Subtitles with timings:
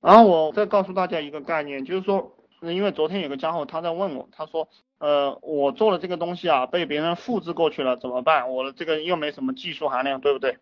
[0.00, 8.50] 然后我再告诉大家一个概念，就是说，因为昨天有个家伙他在问我，他说，呃，我做了这个东西啊，被别人复制过去了，怎么办？
[8.50, 10.56] 我的这个又没什么技术含量，对不对？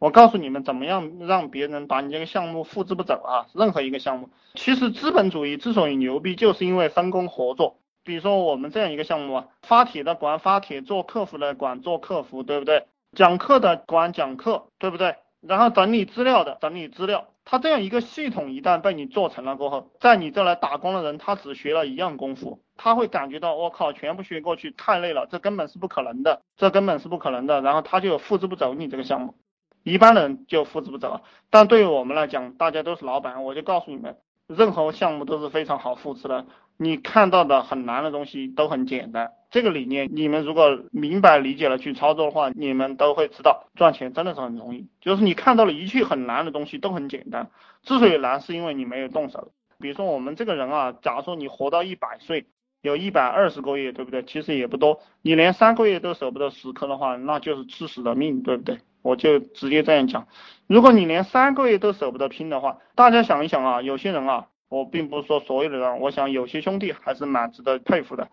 [0.00, 3.46] 我告诉你们，怎么样让别人把你这个项目复制不走啊？
[3.52, 7.76] 任何一个项目，其实资本主义之所以牛逼，就是因为分工合作。
[8.02, 12.86] 比如说我们这样一个项目啊，发帖的管发帖，做客服的管做客服，对不对？
[13.12, 15.16] 讲课的管讲课，对不对？
[15.42, 17.28] 然后整理资料的整理资料。
[17.50, 27.60] 他这样一个系统一旦被你做成了过后，在你这来打工的人，他只学了一样功夫，他会感觉到我靠，全部学过去太累了，这根本是不可能的，这根本是不可能的。
[27.60, 29.34] 然后他就复制不走你这个项目，
[29.82, 31.22] 一般人就复制不走。
[31.50, 34.16] 但对于我们来讲，大家都是老板，我就告诉你们。
[34.46, 36.46] 任何项目都是非常好复制的，
[36.76, 39.32] 你看到的很难的东西都很简单。
[39.50, 44.88] 这个理念，你们如果明白理解了去操作的话，你们都会知道赚钱真的是很容易。
[45.00, 47.50] 就是你看到了一切很难的东西都很简单，
[47.82, 49.52] 之所以难，是因为你没有动手。
[49.78, 52.46] 比如说我们这个人啊，假如说你活到一百岁，
[52.82, 54.22] 有一百二十个月，对不对？
[54.22, 58.78] 其实也不多，你连三个月都舍不得死磕的话，那就是吃屎的命，对不对？
[59.02, 60.28] 我就直接这样讲，
[60.66, 68.28] 如果你连三个月都舍不得拼的话，大家想一想啊，有些人啊，我并不是说所有的人，我想有些兄弟还是蛮值得佩服的，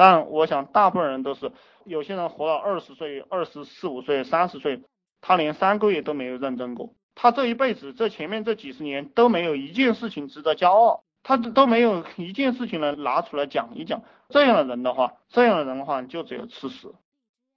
[0.00, 1.52] 但我想大部分人都是，
[1.84, 4.80] 有些人活到二十岁、二十四五岁、三十岁，
[5.20, 16.94] 他连三个月都没有认真过，他这一辈子这前面这几十年都没有一件事情值得骄傲，他都没有一件事情能拿出来讲一讲，这样的人的话，这样的人的话就只有吃屎。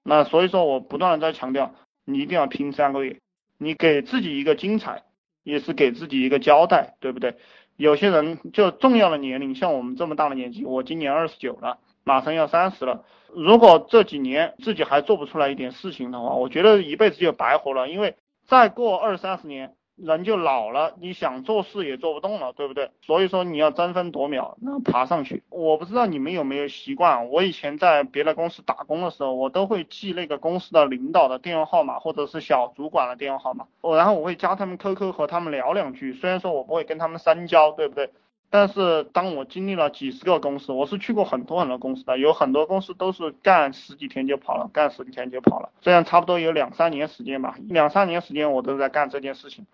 [0.03, 1.73] 那所以说我不断的在强调。
[2.03, 3.21] 你一定要拼三个月，
[3.57, 5.03] 你给自己一个精彩，
[5.43, 7.37] 也是给自己一个交代，对不对？
[7.77, 13.03] 有些人就重要的年龄，像我们这么大的年纪，我今年二十九了，马上要三十了。
[13.33, 19.75] 如果这几年自己还做不出来一点事情的话，我觉得一辈子就白活了，因为再过二三十年。
[19.95, 22.89] 人就老了，你想做事也做不动了，对不对？
[23.03, 25.43] 所以说你要争分夺秒，那爬上去。
[25.51, 36.13] 我不知道你们有没有习惯，我以前在别的公司打工的时候，我都会记那个公司的领导的电话号码，或者是小主管的电话号码，我然后我会加他们 QQ 和他们聊两句。
[36.13, 38.09] 虽然说我不会跟他们深交，对不对？
[38.55, 49.65] 但是当我经历了几十个公司，我是去过很多很多公司的，有很多公司都是干十几天就跑了，干十几天就跑了，这样差不多有两三年时间吧，两三年时间我都在干这件事情，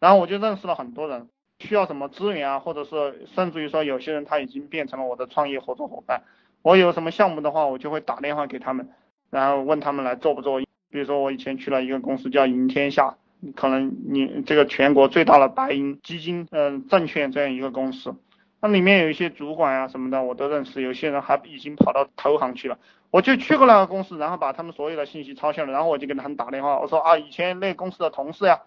[0.00, 1.28] 然后我就认识了很多人，
[1.60, 6.24] 需要什么资源啊，或者是甚至于说有些人他已经变成了我的创业合作伙伴，
[6.62, 8.88] 我有什么项目的话，我就会打电话给他们，
[9.30, 10.58] 然后问他们来做不做，
[10.90, 13.14] 比如说我以前去了一个公司叫赢天下。
[13.52, 18.14] 可能你这个全国最大的白银基金，嗯，证券这样一个公司，
[18.60, 22.78] 那里面有一些主管啊什么的，我都认识，有些人还已经跑到投行去了。
[23.10, 28.62] 我就去过那个公司，然后把他们所有的信息抄下来，然后我就给他们打电话，我说啊，以前那公司的同事呀，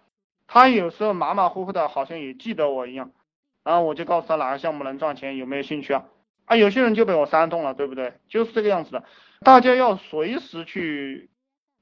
[0.48, 3.12] 他有时候马马虎虎的，好像也记得我一样。
[3.64, 6.06] 然后我就告诉他哪个项目能赚钱，有没有兴趣啊？
[6.46, 8.14] 啊，有些人就被我煽动了，对不对？
[8.30, 9.04] 就是这个样子的，
[9.42, 11.30] 大家要随时去。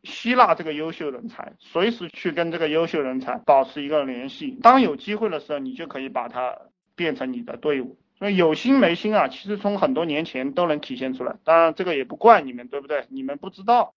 [0.05, 4.57] 吸纳这个优秀人才，随时去跟这个优秀人才保持一个联系。
[4.61, 6.57] 当有机会的时候，你就可以把它
[6.95, 7.97] 变成你的队伍。
[8.17, 11.35] 所以有心没心啊，其实从很多年前都能体现出来。
[11.43, 13.05] 当然这个也不怪你们，对不对？
[13.09, 13.93] 你们不知道，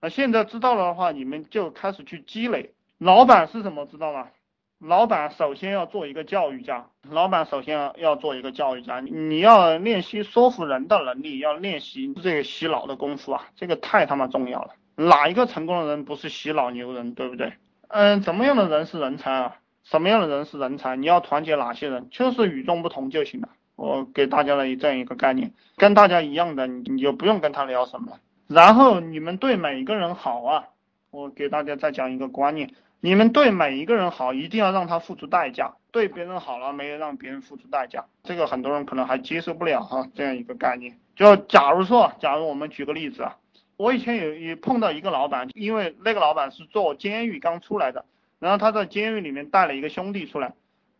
[0.00, 2.74] 那现在知道了的话，你们就开始去积累。
[2.98, 3.84] 老板是什么？
[3.86, 4.28] 知道吗？
[4.78, 6.86] 老板首先要做一个教育家。
[7.10, 14.74] 老板首先要要做一个教育家，你要练习说服人的能力，要练习这个洗脑的功夫啊，这个太他妈重要了。
[15.00, 17.52] 哪一个成功的人不是洗脑牛人，对不对？
[17.86, 19.56] 嗯，怎么样的人是人才啊？
[19.84, 20.96] 什么样的人是人才？
[20.96, 22.08] 你要团结哪些人？
[22.10, 23.48] 就是与众不同就行了。
[23.76, 28.18] 我给大家了这样一个概念，跟大家一样的，你你就不用跟他聊什么。
[28.48, 30.64] 然后你们对每一个人好啊，
[31.12, 35.74] 我给大家再讲一个观念，你们对每一个人好，一定要让他付出代价。
[35.92, 40.98] 对别人好了，没有让别人付出代价，这个很多人可能还接受不了哈，这样一个概念。
[41.14, 43.36] 就假如说，假如我们举个例子啊。
[43.78, 48.04] 我以前也也碰到一个老板，因为那个老板是做监狱刚出来的，
[48.40, 50.52] 然后他在监狱里面带了一个兄弟出来，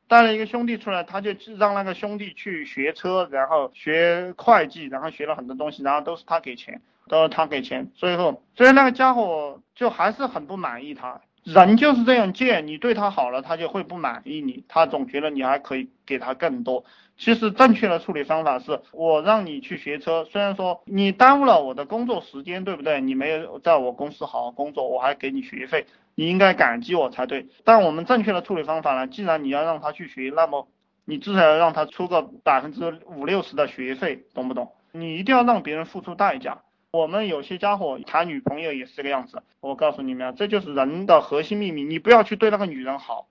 [0.06, 11.20] 带了一个兄弟出来，他就让那个兄弟去学车，然后学会计，然后学了很多东西，然后都是他给钱，都是他给钱，最后，所以那个家伙就还是很不满意他。
[11.54, 16.84] 人就是这样贱，你对他好了，他就会不满意你，他总觉得你还可以给他更多。
[17.16, 23.00] 其实正确的处理方法是，我让你去学车，虽然说你耽误了我的工作时间，对不对？
[23.00, 27.46] 你没有在我公司好好工作，我还给你学费，你应该感激我才对。
[27.64, 29.06] 但我们正确的处理方法呢？
[29.06, 30.68] 既然你要让他去学，那么
[31.06, 34.72] 你至少要让他出个百分之五六十的学费，懂不懂？
[34.92, 36.58] 你一定要让别人付出代价。
[36.90, 41.84] 我们有些家伙谈女朋友也是这个样子，我告诉你们啊，这就是人的核心秘密。
[41.84, 43.28] 你不要去对那个女人好，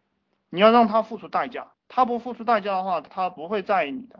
[0.49, 1.71] 你要让她付出代价。
[1.87, 4.19] 她不付出代价的话，她不会在意你的。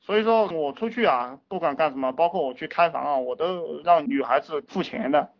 [0.00, 5.30] 所以说我出去啊，不管干什么，包括我去开房啊，我都让女孩子付钱的，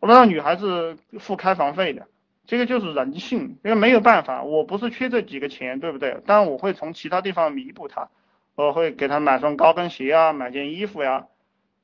[0.00, 2.08] 我都让女孩子付开房费的。
[2.46, 6.22] 这个就是人性，因为没有办法，我不是缺这几个钱，对不对？
[6.26, 8.08] 但我会从其他地方弥补她，
[8.54, 11.26] 我会给她买双高跟鞋啊，买件衣服呀，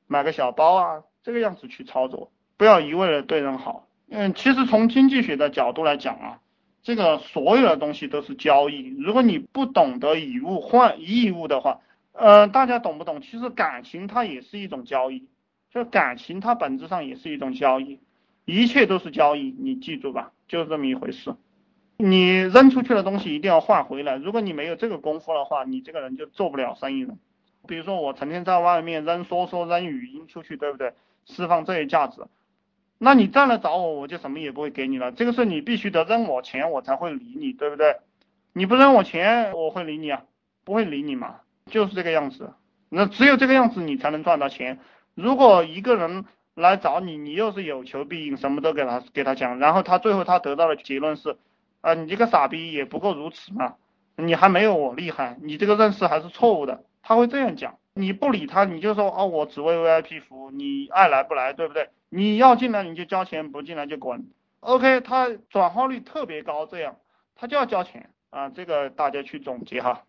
[0.09, 3.87] 买个小包啊，这个样子去操作，不要一味的对人好。
[4.09, 6.39] 嗯，其实从经济学的角度来讲啊，
[6.81, 8.87] 这个所有的东西都是交易。
[8.97, 11.79] 如果你不懂得以物换义物的话，
[12.11, 13.21] 呃，大家懂不懂？
[13.21, 15.27] 其实感情它也是一种交易，
[15.71, 17.99] 就感情它本质上也是一种交易，
[18.45, 20.31] 一切都是交易，你记住吧。
[20.47, 21.35] 就是这么一回事，
[21.97, 24.15] 你扔出去的东西一定要换回来。
[24.15, 27.13] 如果你没有这个功夫的话，你这个人就做不了生意了。
[27.67, 30.93] 比如说我成天在外面扔说说扔语音出去，对不对？
[31.25, 32.23] 释放这些价值，
[32.97, 35.11] 那你再来找我，我就什么也不会给你了。
[35.11, 37.97] 这个是你必须得扔我钱，我才会理你，对不对？
[38.53, 40.23] 你不扔我钱，我会理你啊？
[40.63, 41.41] 不会理你嘛？
[41.67, 42.53] 就是这个样子。
[42.89, 44.79] 那只有这个样子，你才能赚到钱。
[45.13, 46.25] 如果一个人，
[46.55, 51.37] 来找你，你又是有求必应，什么都给他给他讲，然后他最后他得到的结论是，
[51.81, 53.75] 啊，你这个傻逼也不过如此嘛，
[54.17, 61.89] 你还没有我厉害，你这个认识还是错误的，他会这样讲，你不理他，你就说哦，我只为 VIP 服务，你爱来不来，对不对？
[62.09, 64.29] 你要进来你就交钱，不进来就滚
[64.59, 66.97] ，OK，他转化率特别高，这样
[67.33, 70.03] 他就要交钱啊，这个大家去总结哈。